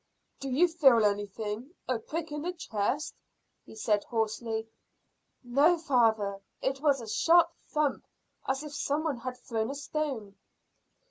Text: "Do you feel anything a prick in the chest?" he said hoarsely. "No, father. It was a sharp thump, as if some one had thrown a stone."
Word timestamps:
"Do 0.39 0.49
you 0.49 0.67
feel 0.67 1.05
anything 1.05 1.75
a 1.87 1.99
prick 1.99 2.31
in 2.31 2.41
the 2.41 2.53
chest?" 2.53 3.13
he 3.63 3.75
said 3.75 4.03
hoarsely. 4.05 4.67
"No, 5.43 5.77
father. 5.77 6.41
It 6.59 6.81
was 6.81 7.01
a 7.01 7.07
sharp 7.07 7.51
thump, 7.67 8.07
as 8.47 8.63
if 8.63 8.73
some 8.73 9.03
one 9.03 9.17
had 9.17 9.37
thrown 9.37 9.69
a 9.69 9.75
stone." 9.75 10.37